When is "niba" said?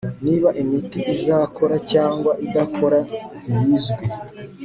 0.25-0.49